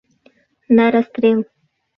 На 0.79 0.85
расстрел! 0.93 1.39